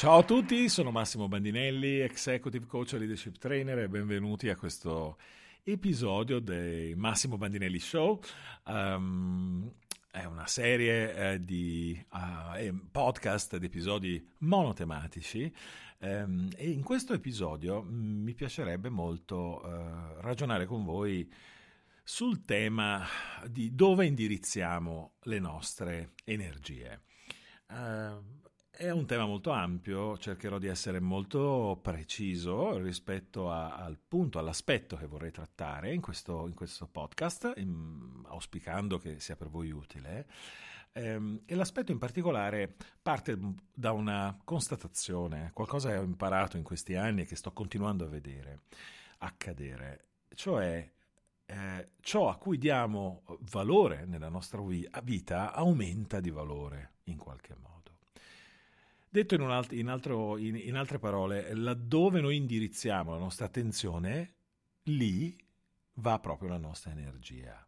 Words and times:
Ciao 0.00 0.20
a 0.20 0.24
tutti, 0.24 0.70
sono 0.70 0.90
Massimo 0.90 1.28
Bandinelli, 1.28 1.98
Executive 1.98 2.64
Coach 2.64 2.94
e 2.94 2.98
Leadership 3.00 3.36
Trainer 3.36 3.80
e 3.80 3.88
benvenuti 3.90 4.48
a 4.48 4.56
questo 4.56 5.18
episodio 5.62 6.38
dei 6.38 6.94
Massimo 6.94 7.36
Bandinelli 7.36 7.78
Show. 7.78 8.18
Um, 8.64 9.70
è 10.10 10.24
una 10.24 10.46
serie 10.46 11.32
eh, 11.34 11.44
di 11.44 12.02
uh, 12.12 12.88
podcast, 12.90 13.58
di 13.58 13.66
episodi 13.66 14.26
monotematici 14.38 15.54
um, 15.98 16.48
e 16.56 16.70
in 16.70 16.82
questo 16.82 17.12
episodio 17.12 17.82
mm, 17.82 18.22
mi 18.22 18.32
piacerebbe 18.32 18.88
molto 18.88 19.60
uh, 19.62 20.18
ragionare 20.22 20.64
con 20.64 20.82
voi 20.82 21.30
sul 22.02 22.46
tema 22.46 23.04
di 23.46 23.74
dove 23.74 24.06
indirizziamo 24.06 25.16
le 25.24 25.38
nostre 25.38 26.12
energie. 26.24 27.02
Uh, 27.68 28.39
è 28.80 28.88
un 28.88 29.04
tema 29.04 29.26
molto 29.26 29.50
ampio, 29.50 30.16
cercherò 30.16 30.56
di 30.56 30.66
essere 30.66 31.00
molto 31.00 31.78
preciso 31.82 32.78
rispetto 32.78 33.50
a, 33.50 33.76
al 33.76 33.98
punto, 33.98 34.38
all'aspetto 34.38 34.96
che 34.96 35.04
vorrei 35.04 35.30
trattare 35.30 35.92
in 35.92 36.00
questo, 36.00 36.46
in 36.46 36.54
questo 36.54 36.86
podcast, 36.86 37.52
in, 37.56 38.22
auspicando 38.28 38.96
che 38.96 39.20
sia 39.20 39.36
per 39.36 39.50
voi 39.50 39.70
utile. 39.70 40.26
Ehm, 40.92 41.42
e 41.44 41.54
l'aspetto 41.56 41.92
in 41.92 41.98
particolare 41.98 42.74
parte 43.02 43.38
da 43.74 43.92
una 43.92 44.40
constatazione, 44.42 45.50
qualcosa 45.52 45.90
che 45.90 45.98
ho 45.98 46.02
imparato 46.02 46.56
in 46.56 46.62
questi 46.62 46.94
anni 46.94 47.20
e 47.20 47.26
che 47.26 47.36
sto 47.36 47.52
continuando 47.52 48.06
a 48.06 48.08
vedere 48.08 48.60
accadere, 49.18 50.06
cioè 50.34 50.90
eh, 51.44 51.88
ciò 52.00 52.30
a 52.30 52.36
cui 52.36 52.56
diamo 52.56 53.24
valore 53.50 54.06
nella 54.06 54.30
nostra 54.30 54.62
vita 55.02 55.52
aumenta 55.52 56.18
di 56.18 56.30
valore 56.30 56.92
in 57.04 57.18
qualche 57.18 57.54
modo. 57.60 57.79
Detto 59.12 59.34
in, 59.34 59.40
alt- 59.40 59.72
in, 59.72 59.88
altro, 59.88 60.38
in, 60.38 60.54
in, 60.54 60.76
altre 60.76 61.00
parole, 61.00 61.52
laddove 61.52 62.20
noi 62.20 62.36
indirizziamo 62.36 63.10
la 63.10 63.18
nostra 63.18 63.46
attenzione, 63.46 64.34
lì 64.84 65.36
va 65.94 66.20
proprio 66.20 66.50
la 66.50 66.58
nostra 66.58 66.92
energia. 66.92 67.66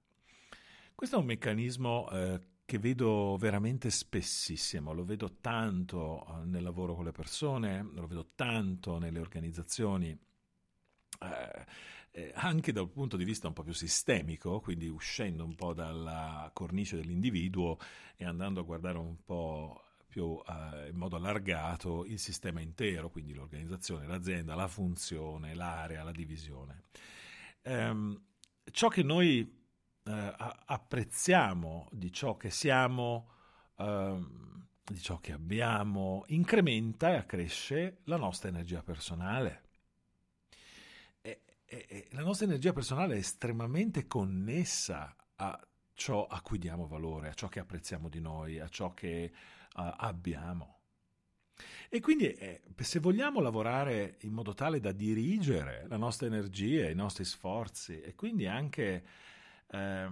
Questo 0.95 1.17
è 1.17 1.19
un 1.19 1.25
meccanismo 1.25 2.09
eh, 2.11 2.41
che 2.65 2.79
vedo 2.79 3.37
veramente 3.41 3.91
spessissimo, 3.91 4.93
lo 4.93 5.05
vedo 5.05 5.39
tanto 5.41 6.25
eh, 6.29 6.45
nel 6.45 6.63
lavoro 6.63 6.95
con 6.95 7.07
le 7.07 7.11
persone, 7.11 7.91
lo 7.93 8.07
vedo 8.07 8.31
tanto 8.37 8.99
nelle 8.99 9.19
organizzazioni. 9.19 10.11
Eh, 10.11 11.67
eh, 12.13 12.33
anche 12.37 12.71
dal 12.71 12.89
punto 12.89 13.17
di 13.17 13.25
vista 13.25 13.49
un 13.49 13.53
po' 13.53 13.65
più 13.65 13.73
sistemico, 13.73 14.61
quindi 14.61 14.87
uscendo 14.87 15.45
un 15.45 15.57
po' 15.57 15.73
dalla 15.73 16.49
cornice 16.53 16.95
dell'individuo 16.95 17.79
e 18.15 18.25
andando 18.27 18.61
a 18.61 18.65
guardare 18.65 18.99
un 18.99 19.17
po' 19.25 19.92
più 20.13 20.39
eh, 20.47 20.91
in 20.91 20.97
modo 20.97 21.17
allargato 21.17 22.05
il 22.05 22.19
sistema 22.19 22.61
intero, 22.61 23.09
quindi 23.09 23.33
l'organizzazione, 23.33 24.07
l'azienda, 24.07 24.55
la 24.55 24.69
funzione, 24.69 25.55
l'area, 25.55 26.05
la 26.05 26.13
divisione. 26.13 26.83
Ehm, 27.63 28.23
ciò 28.71 28.89
che 28.89 29.03
noi 29.03 29.41
eh, 30.05 30.35
apprezziamo 30.67 31.89
di 31.91 32.13
ciò 32.13 32.37
che 32.37 32.51
siamo, 32.51 33.31
ehm, 33.79 34.67
di 34.85 35.01
ciò 35.01 35.19
che 35.19 35.33
abbiamo, 35.33 36.25
incrementa 36.27 37.09
e 37.13 37.17
accresce 37.17 38.01
la 38.05 38.19
nostra 38.19 38.51
energia 38.51 38.83
personale. 38.83 39.63
E, 41.23 41.41
e, 41.65 41.87
e 41.89 42.09
la 42.11 42.23
nostra 42.23 42.45
energia 42.45 42.75
personale 42.75 43.15
è 43.15 43.19
estremamente 43.19 44.07
connessa 44.07 45.17
a 45.37 45.59
ciò 45.95 46.27
a 46.27 46.43
cui 46.43 46.59
diamo 46.59 46.87
valore, 46.87 47.31
a 47.31 47.35
ciò 47.35 47.49
che 47.49 47.61
apprezziamo 47.61 48.11
di 48.11 48.21
noi, 48.21 48.61
a 48.61 48.69
ciò 48.69 48.93
che 48.93 49.33
abbiamo. 49.75 50.81
E 51.89 52.01
quindi 52.01 52.33
eh, 52.33 52.63
se 52.79 53.01
vogliamo 53.01 53.41
lavorare 53.41 54.17
in 54.21 54.33
modo 54.33 54.55
tale 54.55 54.81
da 54.81 54.93
dirigere 54.93 55.85
la 55.89 55.99
nostra 55.99 56.27
energia, 56.27 56.89
i 56.89 56.95
nostri 56.95 57.25
sforzi 57.25 58.01
e 58.01 58.15
quindi 58.15 58.47
anche 58.47 59.05
eh, 59.67 60.11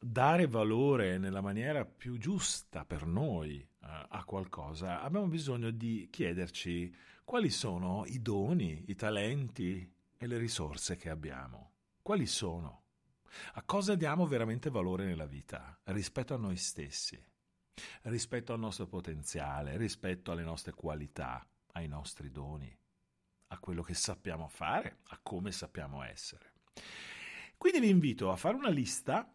dare 0.00 0.46
valore 0.48 1.18
nella 1.18 1.40
maniera 1.40 1.84
più 1.84 2.18
giusta 2.18 2.84
per 2.84 3.06
noi 3.06 3.60
eh, 3.60 3.66
a 4.08 4.24
qualcosa, 4.24 5.00
abbiamo 5.02 5.28
bisogno 5.28 5.70
di 5.70 6.08
chiederci 6.10 6.92
quali 7.24 7.50
sono 7.50 8.04
i 8.06 8.20
doni, 8.20 8.84
i 8.88 8.96
talenti 8.96 9.88
e 10.18 10.26
le 10.26 10.38
risorse 10.38 10.96
che 10.96 11.08
abbiamo. 11.08 11.70
Quali 12.02 12.26
sono? 12.26 12.80
A 13.54 13.62
cosa 13.62 13.94
diamo 13.94 14.26
veramente 14.26 14.68
valore 14.68 15.04
nella 15.04 15.26
vita 15.26 15.78
rispetto 15.84 16.34
a 16.34 16.38
noi 16.38 16.56
stessi? 16.56 17.31
Rispetto 18.02 18.52
al 18.52 18.58
nostro 18.58 18.86
potenziale, 18.86 19.76
rispetto 19.76 20.32
alle 20.32 20.42
nostre 20.42 20.72
qualità, 20.72 21.46
ai 21.72 21.88
nostri 21.88 22.30
doni, 22.30 22.74
a 23.48 23.58
quello 23.58 23.82
che 23.82 23.94
sappiamo 23.94 24.48
fare, 24.48 24.98
a 25.08 25.18
come 25.22 25.52
sappiamo 25.52 26.02
essere. 26.02 26.52
Quindi 27.56 27.80
vi 27.80 27.90
invito 27.90 28.30
a 28.30 28.36
fare 28.36 28.56
una 28.56 28.70
lista, 28.70 29.30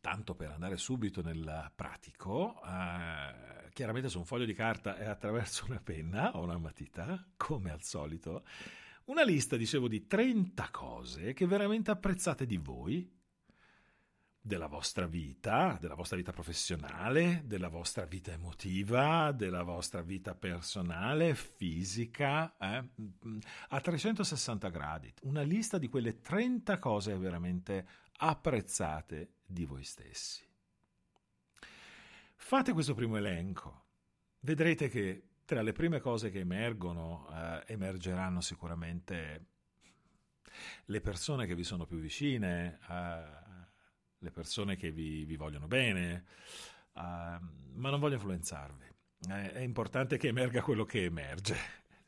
tanto 0.00 0.34
per 0.34 0.50
andare 0.50 0.76
subito 0.76 1.22
nel 1.22 1.72
pratico, 1.74 2.60
eh, 2.64 3.70
chiaramente 3.72 4.08
su 4.08 4.18
un 4.18 4.24
foglio 4.24 4.44
di 4.44 4.54
carta 4.54 4.96
e 4.96 5.06
attraverso 5.06 5.64
una 5.66 5.80
penna 5.80 6.36
o 6.36 6.42
una 6.42 6.58
matita, 6.58 7.26
come 7.36 7.70
al 7.70 7.82
solito, 7.82 8.44
una 9.04 9.22
lista, 9.22 9.56
dicevo, 9.56 9.88
di 9.88 10.06
30 10.06 10.68
cose 10.70 11.32
che 11.32 11.46
veramente 11.46 11.90
apprezzate 11.90 12.44
di 12.44 12.58
voi, 12.58 13.10
della 14.48 14.66
vostra 14.66 15.06
vita, 15.06 15.76
della 15.78 15.94
vostra 15.94 16.16
vita 16.16 16.32
professionale, 16.32 17.42
della 17.44 17.68
vostra 17.68 18.06
vita 18.06 18.32
emotiva, 18.32 19.30
della 19.30 19.62
vostra 19.62 20.00
vita 20.00 20.34
personale, 20.34 21.34
fisica, 21.34 22.56
eh? 22.56 22.88
a 23.68 23.80
360 23.80 24.68
gradi. 24.70 25.12
Una 25.24 25.42
lista 25.42 25.76
di 25.76 25.88
quelle 25.88 26.22
30 26.22 26.78
cose 26.78 27.16
veramente 27.18 27.86
apprezzate 28.16 29.34
di 29.44 29.66
voi 29.66 29.84
stessi. 29.84 30.42
Fate 32.34 32.72
questo 32.72 32.94
primo 32.94 33.18
elenco. 33.18 33.84
Vedrete 34.40 34.88
che 34.88 35.24
tra 35.44 35.60
le 35.60 35.72
prime 35.72 36.00
cose 36.00 36.30
che 36.30 36.38
emergono, 36.38 37.28
eh, 37.30 37.64
emergeranno 37.66 38.40
sicuramente 38.40 39.46
le 40.86 41.00
persone 41.02 41.46
che 41.46 41.54
vi 41.54 41.64
sono 41.64 41.84
più 41.84 41.98
vicine, 41.98 42.78
eh, 42.88 43.47
le 44.18 44.30
persone 44.30 44.76
che 44.76 44.90
vi, 44.90 45.24
vi 45.24 45.36
vogliono 45.36 45.66
bene, 45.66 46.24
uh, 46.94 47.00
ma 47.00 47.90
non 47.90 48.00
voglio 48.00 48.14
influenzarvi. 48.14 48.86
Eh, 49.30 49.52
è 49.52 49.60
importante 49.60 50.16
che 50.16 50.28
emerga 50.28 50.62
quello 50.62 50.84
che 50.84 51.04
emerge, 51.04 51.56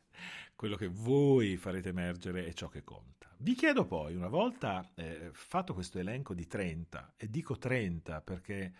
quello 0.54 0.76
che 0.76 0.88
voi 0.88 1.56
farete 1.56 1.88
emergere 1.88 2.46
è 2.46 2.52
ciò 2.52 2.68
che 2.68 2.84
conta. 2.84 3.28
Vi 3.38 3.54
chiedo 3.54 3.86
poi, 3.86 4.14
una 4.14 4.28
volta 4.28 4.92
eh, 4.94 5.30
fatto 5.32 5.72
questo 5.72 5.98
elenco 5.98 6.34
di 6.34 6.46
30, 6.46 7.14
e 7.16 7.30
dico 7.30 7.56
30 7.56 8.20
perché, 8.20 8.72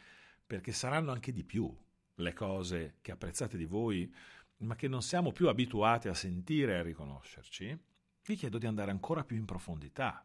perché 0.47 0.73
saranno 0.73 1.13
anche 1.13 1.33
di 1.33 1.45
più, 1.45 1.75
le 2.17 2.33
cose 2.35 2.97
che 3.01 3.13
apprezzate 3.13 3.57
di 3.57 3.65
voi, 3.65 4.13
ma 4.59 4.77
che 4.77 4.89
non 4.89 5.03
siamo 5.03 5.33
più 5.33 5.49
abituati 5.49 6.09
a 6.09 6.15
sentire 6.15 6.75
e 6.75 6.79
a 6.79 6.83
riconoscerci, 6.83 7.79
vi 8.25 8.37
chiedo 8.37 8.59
di 8.59 8.67
andare 8.67 8.91
ancora 8.91 9.25
più 9.25 9.37
in 9.37 9.47
profondità. 9.47 10.25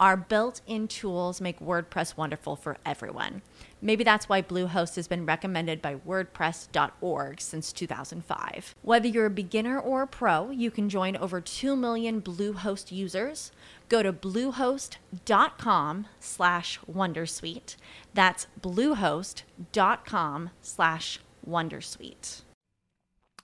Our 0.00 0.16
built 0.16 0.60
in 0.64 0.86
tools 0.86 1.40
make 1.40 1.58
WordPress 1.58 2.16
wonderful 2.16 2.54
for 2.54 2.76
everyone. 2.86 3.42
Maybe 3.82 4.04
that's 4.04 4.28
why 4.28 4.42
Bluehost 4.42 4.94
has 4.94 5.08
been 5.08 5.26
recommended 5.26 5.82
by 5.82 5.96
WordPress.org 5.96 7.40
since 7.40 7.72
2005. 7.72 8.76
Whether 8.82 9.08
you're 9.08 9.26
a 9.26 9.30
beginner 9.30 9.78
or 9.80 10.02
a 10.02 10.06
pro, 10.06 10.50
you 10.50 10.70
can 10.70 10.88
join 10.88 11.16
over 11.16 11.40
2 11.40 11.74
million 11.74 12.22
Bluehost 12.22 12.92
users. 12.92 13.50
Go 13.88 14.02
to 14.04 14.12
bluehost.com 14.12 16.06
slash 16.20 16.78
Wondersuite. 16.88 17.76
That's 18.14 18.46
bluehost.com 18.60 20.50
slash 20.60 21.20
Wondersuite. 21.44 22.42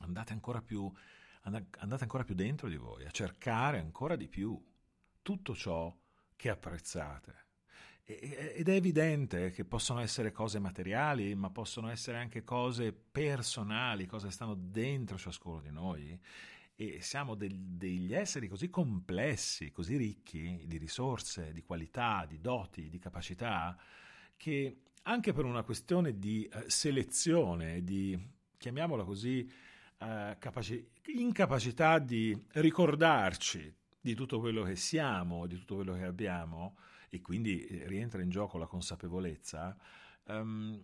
Andate 0.02 0.32
ancora, 0.32 0.60
più, 0.60 0.88
andate 1.44 2.02
ancora 2.02 2.24
più 2.24 2.34
dentro 2.34 2.68
di 2.68 2.76
voi, 2.76 3.06
a 3.06 3.10
cercare 3.10 3.78
ancora 3.78 4.16
di 4.16 4.28
più 4.28 4.60
tutto 5.22 5.54
ciò 5.54 5.92
che 6.44 6.50
apprezzate. 6.50 7.42
Ed 8.04 8.68
è 8.68 8.74
evidente 8.74 9.50
che 9.50 9.64
possono 9.64 10.00
essere 10.00 10.30
cose 10.30 10.58
materiali, 10.58 11.34
ma 11.34 11.48
possono 11.48 11.88
essere 11.88 12.18
anche 12.18 12.44
cose 12.44 12.92
personali, 12.92 14.04
cose 14.04 14.26
che 14.26 14.32
stanno 14.34 14.54
dentro 14.54 15.16
ciascuno 15.16 15.62
di 15.62 15.70
noi. 15.70 16.20
E 16.74 17.00
siamo 17.00 17.34
del, 17.34 17.56
degli 17.56 18.12
esseri 18.12 18.46
così 18.46 18.68
complessi, 18.68 19.70
così 19.70 19.96
ricchi 19.96 20.64
di 20.66 20.76
risorse, 20.76 21.54
di 21.54 21.62
qualità, 21.62 22.26
di 22.28 22.42
doti, 22.42 22.90
di 22.90 22.98
capacità, 22.98 23.74
che 24.36 24.82
anche 25.04 25.32
per 25.32 25.46
una 25.46 25.62
questione 25.62 26.18
di 26.18 26.46
uh, 26.52 26.64
selezione, 26.66 27.82
di, 27.82 28.18
chiamiamola 28.58 29.04
così, 29.04 29.50
uh, 30.00 30.36
capaci- 30.38 30.90
incapacità 31.06 31.98
di 31.98 32.38
ricordarci 32.52 33.74
di 34.04 34.14
tutto 34.14 34.38
quello 34.38 34.64
che 34.64 34.76
siamo, 34.76 35.46
di 35.46 35.56
tutto 35.56 35.76
quello 35.76 35.94
che 35.94 36.04
abbiamo, 36.04 36.76
e 37.08 37.22
quindi 37.22 37.64
eh, 37.64 37.86
rientra 37.88 38.20
in 38.20 38.28
gioco 38.28 38.58
la 38.58 38.66
consapevolezza, 38.66 39.74
um, 40.24 40.78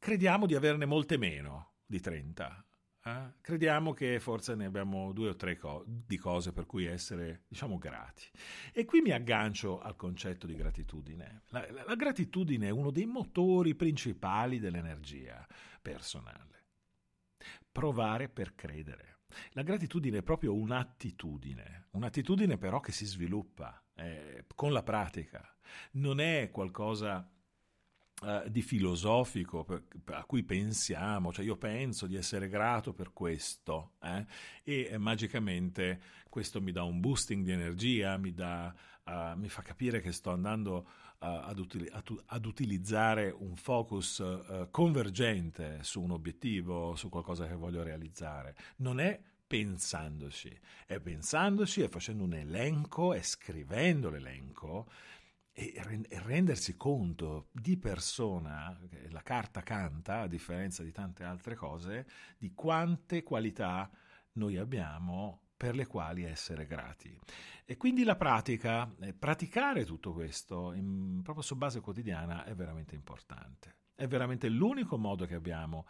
crediamo 0.00 0.46
di 0.46 0.56
averne 0.56 0.84
molte 0.84 1.16
meno 1.16 1.74
di 1.86 2.00
30. 2.00 2.66
Eh? 3.04 3.34
Crediamo 3.40 3.92
che 3.92 4.18
forse 4.18 4.56
ne 4.56 4.64
abbiamo 4.64 5.12
due 5.12 5.28
o 5.28 5.36
tre 5.36 5.56
co- 5.56 5.84
di 5.86 6.16
cose 6.16 6.52
per 6.52 6.66
cui 6.66 6.86
essere, 6.86 7.44
diciamo, 7.46 7.78
grati. 7.78 8.24
E 8.72 8.84
qui 8.84 9.00
mi 9.00 9.12
aggancio 9.12 9.80
al 9.80 9.94
concetto 9.94 10.48
di 10.48 10.56
gratitudine. 10.56 11.42
La, 11.50 11.64
la, 11.70 11.84
la 11.84 11.94
gratitudine 11.94 12.66
è 12.66 12.70
uno 12.70 12.90
dei 12.90 13.06
motori 13.06 13.76
principali 13.76 14.58
dell'energia 14.58 15.46
personale. 15.80 16.66
Provare 17.70 18.28
per 18.28 18.56
credere. 18.56 19.11
La 19.50 19.62
gratitudine 19.62 20.18
è 20.18 20.22
proprio 20.22 20.54
un'attitudine, 20.54 21.88
un'attitudine 21.92 22.58
però 22.58 22.80
che 22.80 22.92
si 22.92 23.06
sviluppa 23.06 23.82
eh, 23.94 24.44
con 24.54 24.72
la 24.72 24.82
pratica, 24.82 25.42
non 25.92 26.20
è 26.20 26.50
qualcosa 26.50 27.28
eh, 28.24 28.44
di 28.50 28.62
filosofico 28.62 29.66
a 30.06 30.24
cui 30.24 30.44
pensiamo, 30.44 31.32
cioè 31.32 31.44
io 31.44 31.56
penso 31.56 32.06
di 32.06 32.14
essere 32.14 32.48
grato 32.48 32.92
per 32.92 33.12
questo 33.12 33.94
eh, 34.00 34.24
e 34.62 34.88
eh, 34.92 34.98
magicamente 34.98 36.00
questo 36.28 36.60
mi 36.60 36.70
dà 36.70 36.84
un 36.84 37.00
boosting 37.00 37.44
di 37.44 37.50
energia, 37.50 38.16
mi, 38.16 38.32
dà, 38.32 38.72
uh, 39.04 39.36
mi 39.36 39.48
fa 39.48 39.60
capire 39.62 40.00
che 40.00 40.12
sto 40.12 40.30
andando 40.30 40.88
ad, 41.22 41.58
util- 41.58 41.90
ad, 42.26 42.46
utilizzare 42.46 43.30
un 43.30 43.54
focus 43.56 44.18
uh, 44.18 44.68
convergente 44.70 45.78
su 45.82 46.02
un 46.02 46.10
obiettivo, 46.10 46.96
su 46.96 47.08
qualcosa 47.08 47.46
che 47.46 47.54
voglio 47.54 47.82
realizzare. 47.82 48.56
Non 48.76 49.00
è 49.00 49.20
pensandoci, 49.46 50.58
è 50.86 50.98
pensandoci 50.98 51.82
e 51.82 51.88
facendo 51.88 52.24
un 52.24 52.34
elenco 52.34 53.14
e 53.14 53.22
scrivendo 53.22 54.10
l'elenco 54.10 54.88
e 55.54 55.74
rendersi 56.22 56.76
conto 56.76 57.48
di 57.52 57.76
persona, 57.76 58.76
la 59.10 59.22
carta 59.22 59.62
canta, 59.62 60.20
a 60.20 60.26
differenza 60.26 60.82
di 60.82 60.90
tante 60.90 61.24
altre 61.24 61.54
cose, 61.54 62.06
di 62.38 62.54
quante 62.54 63.22
qualità 63.22 63.90
noi 64.32 64.56
abbiamo 64.56 65.41
per 65.62 65.76
le 65.76 65.86
quali 65.86 66.24
essere 66.24 66.66
grati. 66.66 67.16
E 67.64 67.76
quindi 67.76 68.02
la 68.02 68.16
pratica, 68.16 68.92
eh, 68.98 69.12
praticare 69.12 69.84
tutto 69.84 70.12
questo 70.12 70.72
in, 70.72 71.20
proprio 71.22 71.44
su 71.44 71.54
base 71.54 71.78
quotidiana 71.78 72.42
è 72.42 72.52
veramente 72.52 72.96
importante. 72.96 73.76
È 73.94 74.08
veramente 74.08 74.48
l'unico 74.48 74.98
modo 74.98 75.24
che 75.24 75.36
abbiamo 75.36 75.86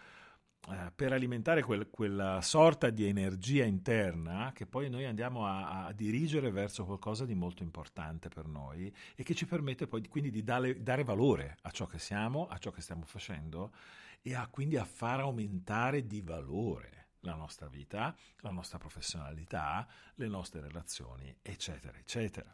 eh, 0.68 0.92
per 0.94 1.14
alimentare 1.14 1.62
quel, 1.62 1.88
quella 1.88 2.42
sorta 2.42 2.90
di 2.90 3.06
energia 3.06 3.64
interna 3.64 4.52
che 4.54 4.66
poi 4.66 4.90
noi 4.90 5.06
andiamo 5.06 5.46
a, 5.46 5.86
a, 5.86 5.92
dirigere 5.94 6.50
verso 6.50 6.84
qualcosa 6.84 7.24
di 7.24 7.34
molto 7.34 7.62
importante 7.62 8.28
per 8.28 8.46
noi 8.48 8.94
e 9.14 9.22
che 9.22 9.34
ci 9.34 9.46
permette 9.46 9.86
poi 9.86 10.06
quindi 10.06 10.28
di 10.28 10.42
dare, 10.42 10.82
dare 10.82 11.02
valore 11.02 11.56
a 11.62 11.70
ciò 11.70 11.86
che 11.86 11.98
siamo, 11.98 12.46
a 12.46 12.58
ciò 12.58 12.70
che 12.70 12.82
stiamo 12.82 13.06
facendo 13.06 13.72
e 14.20 14.34
a, 14.34 14.46
quindi 14.48 14.76
a 14.76 14.84
far 14.84 15.20
aumentare 15.20 16.06
di 16.06 16.20
valore 16.20 17.01
la 17.22 17.34
nostra 17.34 17.66
vita, 17.66 18.14
la 18.40 18.50
nostra 18.50 18.78
professionalità, 18.78 19.86
le 20.16 20.28
nostre 20.28 20.60
relazioni, 20.60 21.34
eccetera, 21.42 21.96
eccetera. 21.98 22.50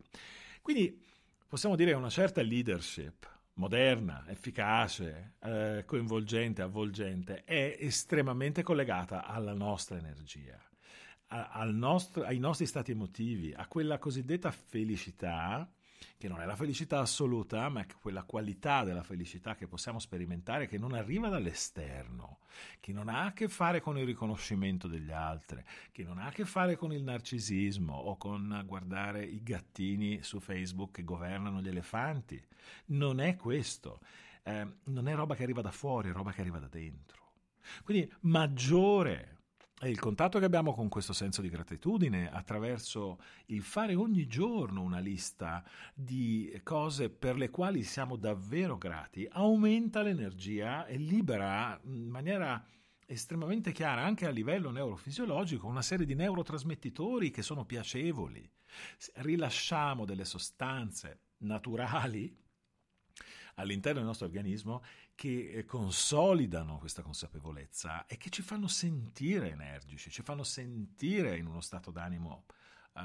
Quindi 0.63 1.05
possiamo 1.47 1.77
dire 1.77 1.91
che 1.91 1.97
una 1.97 2.11
certa 2.11 2.43
leadership 2.43 3.37
moderna, 3.55 4.25
efficace, 4.29 5.35
eh, 5.41 5.83
coinvolgente, 5.85 6.63
avvolgente, 6.63 7.45
è 7.45 7.77
estremamente 7.81 8.63
collegata 8.63 9.27
alla 9.27 9.53
nostra 9.53 9.97
energia, 9.97 10.59
a, 11.29 11.65
nostro, 11.65 12.25
ai 12.25 12.39
nostri 12.39 12.67
stati 12.67 12.93
emotivi, 12.93 13.53
a 13.53 13.67
quella 13.67 13.99
cosiddetta 13.99 14.51
felicità 14.51 15.69
che 16.17 16.29
non 16.29 16.41
è 16.41 16.45
la 16.45 16.57
felicità 16.57 17.01
assoluta, 17.01 17.69
ma 17.69 17.81
è 17.81 17.87
quella 18.01 18.25
qualità 18.25 18.85
della 18.85 19.03
felicità 19.03 19.55
che 19.55 19.67
possiamo 19.67 19.99
sperimentare 19.99 20.67
che 20.67 20.79
non 20.79 20.95
arriva 20.95 21.29
dall'esterno, 21.29 22.39
che 22.81 22.93
non 22.93 23.09
ha 23.09 23.25
a 23.25 23.33
che 23.33 23.49
fare 23.49 23.81
con 23.81 23.99
il 23.99 24.07
riconoscimento 24.07 24.89
degli 24.89 25.13
altri, 25.13 25.63
che 25.93 26.03
non 26.03 26.19
ha 26.19 26.27
a 26.27 26.31
che 26.33 26.45
fare 26.45 26.77
con 26.77 26.93
il 26.93 27.03
narcisismo 27.03 27.95
o 27.95 28.17
con 28.17 28.63
guardare 28.67 29.25
i 29.25 29.43
gattini 29.43 30.23
su 30.23 30.41
Facebook 30.41 30.93
che 30.93 31.05
governano 31.05 31.61
gli 31.61 31.69
elefanti. 31.69 32.43
Non 32.87 33.21
è 33.21 33.37
questo, 33.37 34.01
eh, 34.43 34.67
non 34.85 35.09
è 35.09 35.15
roba 35.15 35.35
che 35.35 35.43
arriva 35.43 35.63
da 35.63 35.71
fuori, 35.71 36.11
è 36.11 36.13
roba 36.13 36.33
che 36.33 36.41
arriva 36.41 36.59
da 36.59 36.69
dentro. 36.69 37.17
Quindi 37.85 38.11
maggiore 38.21 39.38
e 39.81 39.89
il 39.89 39.99
contatto 39.99 40.39
che 40.39 40.45
abbiamo 40.45 40.75
con 40.75 40.89
questo 40.89 41.13
senso 41.13 41.41
di 41.41 41.49
gratitudine 41.49 42.31
attraverso 42.31 43.21
il 43.47 43.63
fare 43.63 43.95
ogni 43.95 44.27
giorno 44.27 44.83
una 44.83 44.99
lista 44.99 45.65
di 45.95 46.61
cose 46.65 47.11
per 47.11 47.37
le 47.37 47.51
quali 47.51 47.85
siamo 47.85 48.17
davvero 48.17 48.77
grati 48.77 49.27
aumenta 49.31 50.03
l'energia 50.03 50.85
e 50.87 50.97
libera 50.97 51.79
in 51.85 52.09
maniera 52.09 52.63
estremamente 53.07 53.73
chiara 53.73 54.03
anche 54.03 54.27
a 54.27 54.31
livello 54.31 54.71
neurofisiologico 54.71 55.67
una 55.67 55.83
serie 55.83 56.05
di 56.05 56.15
neurotrasmettitori 56.15 57.31
che 57.31 57.43
sono 57.43 57.65
piacevoli. 57.65 58.47
Rilasciamo 59.15 60.05
delle 60.05 60.25
sostanze 60.25 61.21
naturali 61.39 62.37
all'interno 63.59 63.99
del 63.99 64.07
nostro 64.07 64.27
organismo 64.27 64.83
che 65.15 65.51
eh, 65.51 65.65
consolidano 65.65 66.79
questa 66.79 67.03
consapevolezza 67.03 68.07
e 68.07 68.17
che 68.17 68.31
ci 68.31 68.43
fanno 68.43 68.69
sentire 68.69 69.51
energici, 69.51 70.11
ci 70.11 70.23
fanno 70.23 70.45
sentire 70.45 71.37
in 71.37 71.47
uno 71.47 71.61
stato 71.61 71.91
d'animo 71.91 72.47
uh, 72.95 73.01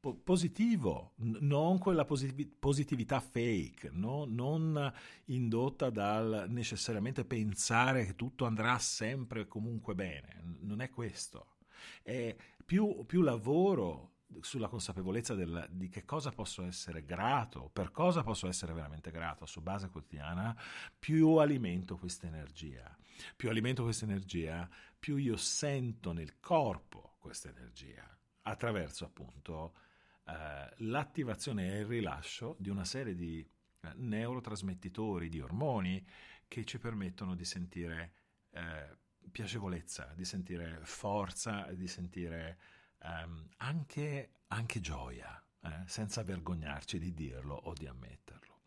po- 0.00 0.16
positivo, 0.16 1.12
n- 1.18 1.38
non 1.40 1.78
quella 1.78 2.04
posit- 2.04 2.56
positività 2.58 3.20
fake, 3.20 3.90
no? 3.92 4.24
non 4.24 4.92
indotta 5.26 5.90
dal 5.90 6.46
necessariamente 6.48 7.24
pensare 7.24 8.06
che 8.06 8.16
tutto 8.16 8.46
andrà 8.46 8.78
sempre 8.78 9.42
e 9.42 9.46
comunque 9.46 9.94
bene. 9.94 10.42
Non 10.60 10.80
è 10.80 10.90
questo. 10.90 11.58
È 12.02 12.34
più, 12.64 13.04
più 13.06 13.22
lavoro 13.22 14.18
sulla 14.40 14.68
consapevolezza 14.68 15.34
del, 15.34 15.68
di 15.70 15.88
che 15.88 16.04
cosa 16.04 16.30
posso 16.30 16.64
essere 16.64 17.04
grato, 17.04 17.70
per 17.72 17.90
cosa 17.90 18.22
posso 18.22 18.46
essere 18.48 18.72
veramente 18.72 19.10
grato 19.10 19.46
su 19.46 19.60
base 19.60 19.88
quotidiana, 19.88 20.56
più 20.98 21.36
alimento 21.36 21.96
questa 21.96 22.26
energia. 22.26 22.96
Più 23.36 23.50
alimento 23.50 23.82
questa 23.82 24.04
energia, 24.04 24.68
più 24.98 25.16
io 25.16 25.36
sento 25.36 26.12
nel 26.12 26.40
corpo 26.40 27.16
questa 27.18 27.48
energia 27.48 28.08
attraverso 28.42 29.04
appunto 29.04 29.74
eh, 30.24 30.74
l'attivazione 30.78 31.72
e 31.72 31.78
il 31.80 31.86
rilascio 31.86 32.56
di 32.58 32.70
una 32.70 32.84
serie 32.84 33.14
di 33.14 33.40
eh, 33.40 33.92
neurotrasmettitori, 33.96 35.28
di 35.28 35.40
ormoni 35.40 36.04
che 36.48 36.64
ci 36.64 36.78
permettono 36.78 37.34
di 37.34 37.44
sentire 37.44 38.12
eh, 38.50 38.96
piacevolezza, 39.30 40.12
di 40.16 40.24
sentire 40.24 40.80
forza, 40.82 41.66
di 41.72 41.86
sentire 41.86 42.58
ehm, 43.02 43.48
anche, 43.58 44.30
anche, 44.48 44.80
gioia, 44.80 45.42
eh, 45.62 45.82
senza 45.86 46.22
vergognarci 46.22 46.98
di 46.98 47.12
dirlo 47.12 47.54
o 47.54 47.72
di 47.72 47.86
ammetterlo. 47.86 48.60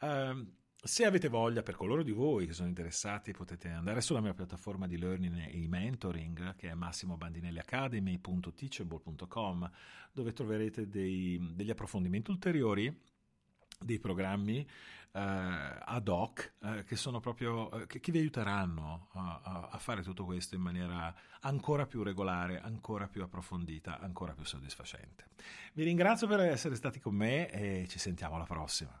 Um, 0.00 0.52
se 0.86 1.04
avete 1.04 1.28
voglia, 1.28 1.62
per 1.62 1.74
coloro 1.74 2.04
di 2.04 2.12
voi 2.12 2.46
che 2.46 2.52
sono 2.52 2.68
interessati, 2.68 3.32
potete 3.32 3.68
andare 3.68 4.00
sulla 4.00 4.20
mia 4.20 4.34
piattaforma 4.34 4.86
di 4.86 4.96
learning 4.98 5.48
e 5.48 5.66
mentoring 5.68 6.54
che 6.54 6.68
è 6.68 6.74
massimobandinelliacademy.teachable.com 6.74 9.70
dove 10.12 10.32
troverete 10.32 10.88
dei, 10.88 11.52
degli 11.54 11.70
approfondimenti 11.70 12.30
ulteriori 12.30 13.02
dei 13.78 13.98
programmi 13.98 14.66
eh, 15.16 15.18
ad 15.18 16.08
hoc 16.08 16.52
eh, 16.62 16.84
che 16.84 16.96
sono 16.96 17.20
proprio 17.20 17.70
eh, 17.72 17.86
che, 17.86 18.00
che, 18.00 18.12
vi 18.12 18.18
aiuteranno 18.18 19.08
a, 19.12 19.68
a, 19.70 19.78
fare 19.78 20.02
tutto 20.02 20.24
questo 20.24 20.54
in 20.54 20.60
maniera 20.60 21.14
ancora 21.40 21.86
più 21.86 22.02
regolare, 22.02 22.60
ancora 22.60 23.08
più 23.08 23.22
approfondita, 23.22 23.98
ancora 23.98 24.34
più 24.34 24.44
soddisfacente. 24.44 25.28
Vi 25.72 25.84
ringrazio 25.84 26.26
per 26.26 26.40
essere 26.40 26.74
stati 26.74 27.00
con 27.00 27.14
me 27.14 27.50
e 27.50 27.86
ci 27.88 27.98
sentiamo 27.98 28.34
alla 28.34 28.44
prossima. 28.44 29.00